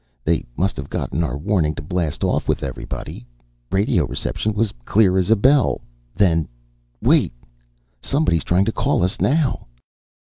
They 0.23 0.43
must 0.57 0.77
have 0.77 0.89
gotten 0.89 1.23
our 1.23 1.37
warning 1.37 1.75
to 1.75 1.81
blast 1.83 2.23
off 2.23 2.47
with 2.47 2.63
everybody. 2.63 3.23
Radio 3.71 4.03
reception 4.03 4.53
was 4.55 4.73
clear 4.83 5.15
as 5.19 5.29
a 5.29 5.35
bell, 5.35 5.81
then!... 6.15 6.47
Wait! 7.03 7.31
Somebody's 8.01 8.43
trying 8.43 8.65
to 8.65 8.71
call 8.71 9.03
us 9.03 9.19
now...." 9.21 9.67